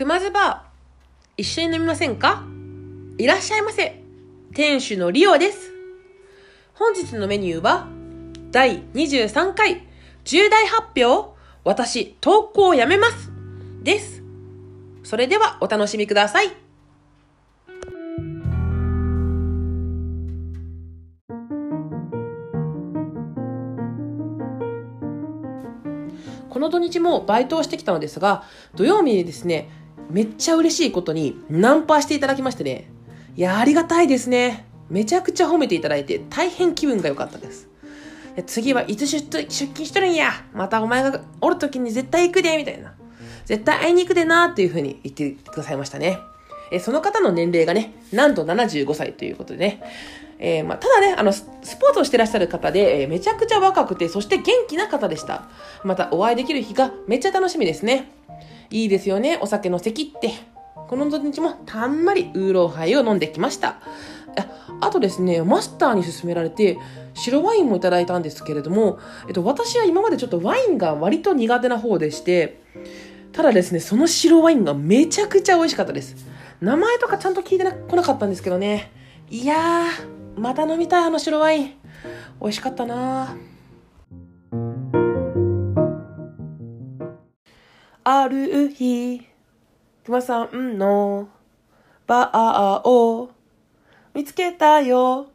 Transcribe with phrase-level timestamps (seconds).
[0.00, 0.56] 熊津バー、
[1.36, 2.42] 一緒に飲みませんか？
[3.18, 4.02] いらっしゃいませ。
[4.54, 5.72] 店主のリオです。
[6.72, 7.86] 本日のメニューは、
[8.50, 9.86] 第23回
[10.24, 13.30] 重大発表、私、投稿をやめます。
[13.82, 14.22] です。
[15.02, 16.48] それではお楽しみください。
[26.48, 29.70] この土日もバイトをしてきたのですが、土曜日にですね、
[30.10, 32.90] めっちゃ嬉しいことにナンパしていただきましてね、
[33.36, 34.66] いや、ありがたいですね。
[34.88, 37.68] めちゃくちゃ褒めていただいて、大変気分が良かったです。
[38.46, 42.94] 次はいつ出出勤しとるんやまたお前がおる時に絶対行くでみたいな。
[43.44, 46.18] 絶対会いに行くでなっていう風に言ってくださいましたね。
[46.70, 49.82] えその方の年齢がね、なんと75歳ということでね。
[50.42, 55.48] えーまあ、ただね、あの、ススポーツをしてらっしゃる方で、えーめちゃくちゃ若くて、そして元気な方でした。
[55.84, 58.10] またお会いできる日がめっちゃ楽しみですね。
[58.70, 60.32] いいですよね、お酒の席って。
[60.88, 63.80] この土日もたんまりウーロンハイを飲んできました。
[64.80, 66.78] あとですね、マスターに勧められて、
[67.14, 72.62] 白ワインもいただいたんですけれども、えっと、私は今までちょっとワインが割と苦手な方でして、
[73.32, 76.16] ただですね、その白ワインがめちゃくちゃ美味しかったです。
[76.60, 78.92] 名前とかちゃんと聞いてこなかったんですけどね。
[79.28, 81.74] いやー、また飲みたいあの白ワイン。
[82.40, 83.59] 美味しかったなー
[88.02, 89.26] ある日、
[90.06, 91.28] 熊さんの
[92.06, 93.30] バーを
[94.14, 95.28] 見つけたよ。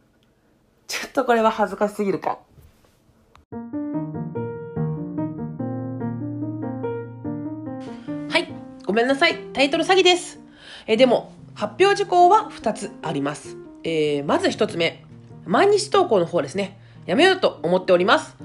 [0.88, 2.40] ちょっとこれは恥ずかしすぎるか。
[8.30, 8.52] はい、
[8.86, 9.38] ごめんなさい。
[9.54, 10.40] タイトル詐欺です。
[10.88, 13.58] えでも、発表事項は2つあります。
[13.84, 15.06] えーまず1つ目、
[15.46, 16.80] 毎日投稿の方ですね。
[17.06, 18.36] やめようと思っております。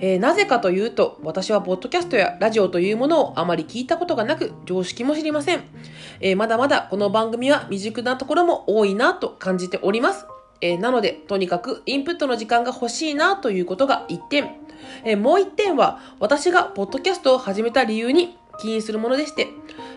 [0.00, 5.62] えーなぜかというと、私はポッドキャストやラジオというものをあまり聞いたことがなく、常識も知りません。
[6.20, 10.26] えーまだまだこの番組は未熟なところも多いなと感じております。
[10.60, 14.50] えーなので、とにかくインプットの時間が欲しいなということが1点。
[15.04, 19.48] えもう1点は、私がポッドキャストを始めた理由に起因するものでして、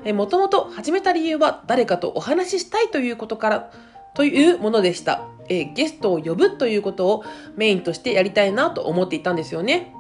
[0.04, 3.72] えもともと始めた理由は誰かとお話ししたいということから、
[4.14, 5.22] というものでした。
[5.52, 7.24] えーゲストを呼ぶということを
[7.58, 9.94] メインとしてやりたいなと思っていたんですよね。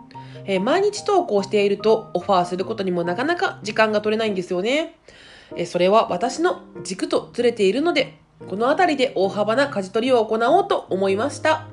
[0.45, 4.95] えー毎日投稿しているとオファーすることにもなかなか時間が取れないんですよね。
[5.57, 8.17] えーそれは私の軸とずれているので、
[8.49, 11.67] この辺りで大幅な舵取りを行おうと思いました。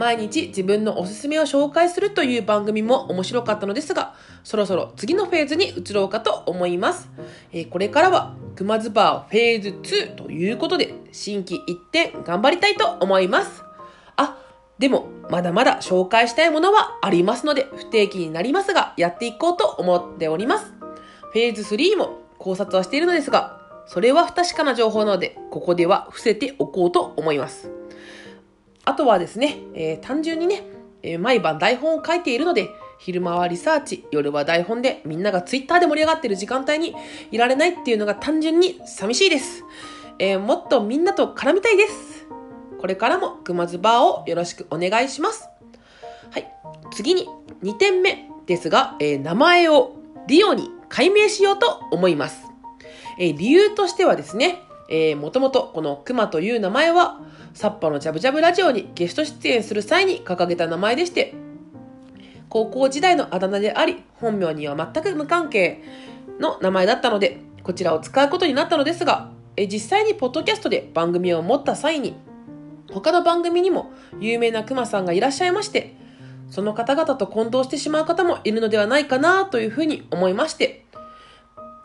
[0.00, 7.10] 毎日自分のおすすめを紹介するという番組も面白かったのですが、そろそろ次のフェーズに移ろうかと思います。
[7.52, 13.62] えーこれからは、熊津バーフェーズ2ということで、新規一点頑張りたいと思います。
[14.16, 14.38] あ、
[14.78, 20.72] でも、まだまだ紹介したいものはありますので、不定期になりますが、やっていこうと思っております。
[21.32, 27.79] フェーズ3も考察はしているのですが、それは不確かな情報なので、ここでは伏せておこうと思います。
[28.84, 30.62] あとはですね、えー単純にね、
[31.02, 36.94] えー毎晩台本を書いているので、昼間はリサーチ、夜は台本でみんながツイッターで盛り上がってる時間帯に
[37.30, 39.64] いられないっていうのが単純に寂しいです。
[40.18, 42.26] えーもっとみんなと絡みたいです。
[42.78, 45.48] これからも熊津バーをよろしくお願いします。
[46.30, 46.46] はい。
[46.92, 47.28] 次に
[47.62, 52.42] 2点目ですが、えー名前をリオに改名しようと思います。
[53.18, 57.20] えー理由としてはですね、えー、もともとこのクマという名前は、
[57.54, 61.32] サッパのジャブジャブラジオにゲスト出演する際に掲げた名前でして、
[62.48, 65.80] 高校時代のあだ名であり、本名には全く無関係
[66.40, 72.16] の名前だったので、こちらを使うことになったのですが、え実際にポッドキャストで番組を持った際に、
[72.92, 75.94] 他の番組にも有名なクマさんがいらっしゃいまして、
[76.50, 80.84] その方々と混同してしまう方もいるのではないかなというふうに思いまして、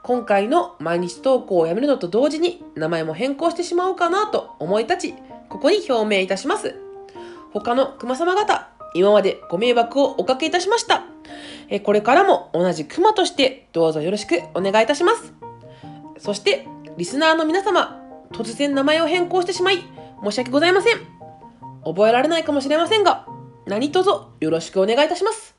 [0.06, 5.14] 今回の毎日投稿をやめるのと同時に名前も変更してしまおうかなと思い立ち、
[5.50, 6.76] ここに表明いたします。
[7.52, 11.06] 他の熊様方、今までご迷惑をおかけいたしました。
[11.70, 15.34] えこれからも同じ熊としてどうぞよろしくお願いいたします。
[16.20, 16.68] そして、
[16.98, 18.00] リスナーの皆様、
[18.32, 19.78] 突然名前を変更してしまい、
[20.24, 20.98] 申し訳ございません。
[21.84, 23.26] 覚えられないかもしれませんが、
[23.66, 24.08] 何卒
[24.40, 25.55] よろしくお願いいたします。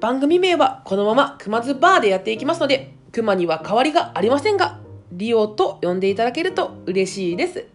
[0.00, 4.80] 番組名はこのまま熊津バーでやっていきますので、熊には変わりがありませんが、
[5.12, 7.66] リオと呼んでいただけると嬉しいです。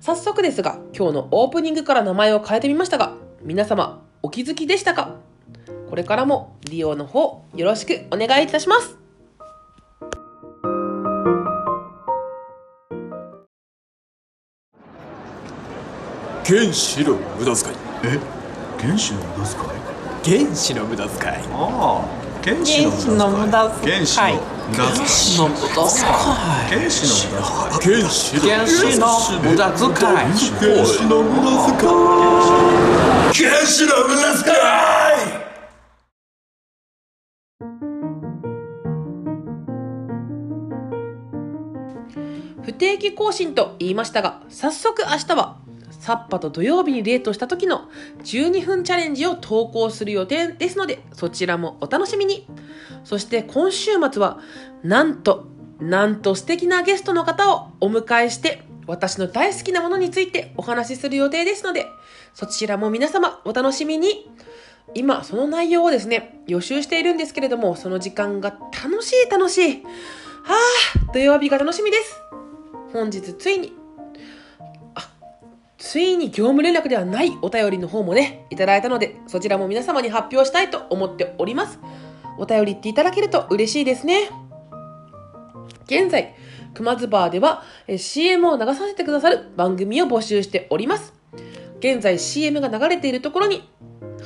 [0.00, 5.16] 早速ですが、今日のオープニングから名前を変えてみましたが、皆様お気づきでしたか？
[5.88, 8.96] これからもリオの方よろしくお願いいたします。
[16.44, 18.18] 原子の無駄遣いえ？
[18.80, 19.64] 原子の無駄遣
[19.94, 19.97] い？
[20.24, 21.34] 原子の無駄遣い。
[21.52, 23.92] ああ原子の無駄遣い。
[23.92, 26.12] 原子の無駄遣い。
[26.70, 28.08] 原子の無駄遣い。
[28.08, 30.26] 士の無駄遣剣士の無駄遣い。
[30.58, 31.86] 剣士の無駄遣い。
[31.86, 33.32] 剣士の無駄遣い。
[33.32, 35.48] 剣士の無駄遣い。
[42.62, 45.57] 不定期更新と言いましたが、早速明日は、
[46.08, 47.90] サッパと土曜日にデートした時の
[48.24, 52.46] 12分チャレンジを投稿する予定ですので、そちらもお楽しみに。
[53.04, 54.38] そして今週末は、
[54.82, 61.84] なんと、なんと素敵なゲストの方をお迎えして、私の大好きなものについてお話しする予定ですので、
[62.32, 64.30] そちらも皆様お楽しみに。
[64.94, 68.48] 今、その内容をですね、予習しているんですけれども、その時間が
[68.82, 69.82] 楽しい楽しい。
[69.82, 72.16] はあ、土曜日が楽しみです。
[72.94, 73.77] 本日ついに、
[75.78, 81.78] ついに業務連絡ではないお便りの方もね、いただいたので、そちらも皆様に発表したいと思っております。
[82.36, 84.28] お便りっていただけると嬉しいですね。
[85.84, 86.34] 現在、
[86.74, 87.62] 熊津バーでは
[87.96, 91.14] CM を流させてくださる番組を募集しております。
[91.78, 93.68] 現在 CM が流れているところに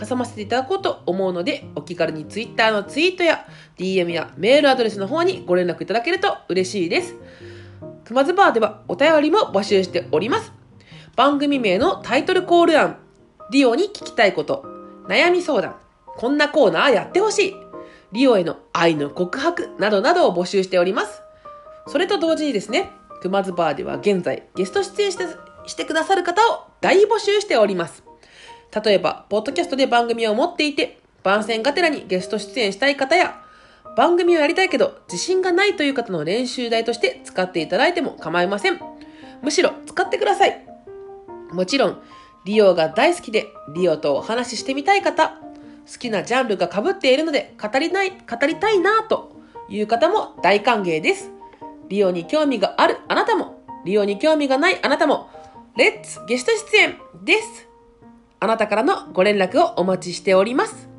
[0.08, 3.46] 挟ませていただこうと思うので、お気軽に Twitter のツイートや
[3.76, 7.14] DM やメールアドレスの方にご連絡いただけると嬉しいです。
[8.04, 10.61] 熊津バーではお便りも募集しております。
[11.14, 12.96] 番組名のタイトルコール案、
[13.50, 14.64] リオに聞きたいこと、
[15.08, 15.76] 悩み相談、
[16.06, 17.56] こんなコーナーやってほしい、
[18.12, 21.22] リオへの愛の告白などなどを募集しております。
[21.86, 25.24] それと同時にですね、熊津バーでは現在ゲスト出演して
[25.66, 28.02] してくださる方を大募集しております。
[28.84, 33.42] 例えば、ポッドキャストで番組を持っていて、番宣がてらにゲスト出演したい方や、
[33.96, 38.80] 番組をやりたいけど自信がないという方の練習台として使っていただいても構いません。
[39.42, 40.71] むしろ使ってください。
[41.52, 42.02] もちろん、
[42.44, 45.38] リオが大好きで、リオとお話ししてみたい方、
[45.90, 49.36] 好きなジャンルが被っているので語りない、語りたいなと
[49.68, 51.30] いう方も大歓迎です。
[51.88, 55.28] リオに興味があるあなたも、リオに興味がないあなたも、
[55.76, 57.68] レッツゲスト出演です。
[58.40, 60.91] あなたからのご連絡をお待ちしております。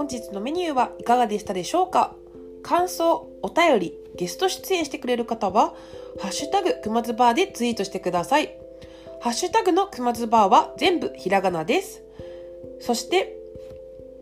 [0.00, 2.16] 本日のメニューはいかがでしたでしょうか？
[2.62, 5.74] 感想、お便り、ゲスト出演してくれる方は、
[6.18, 8.56] ハッシュタグくまずバーでツイートしてください。
[9.20, 12.02] ハッシュタグのくまずバーは全部ひらがなです。
[12.80, 13.36] そして、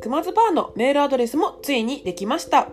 [0.00, 2.72] くまずバーのメールアドレスもついにできました。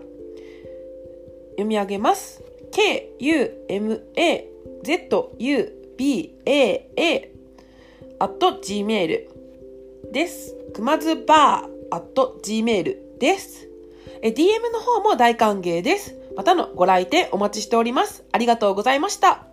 [1.52, 2.42] 読み上げます。
[2.72, 3.32] k-u-m-a-z-u-b-a-a
[8.20, 9.28] at gmail
[10.12, 10.56] です。
[10.74, 13.68] くまずバー gmail です。
[14.22, 16.16] え DM の方も大歓迎です。
[16.36, 18.24] またのご来店お待ちしております。
[18.32, 19.45] ありがとうございました。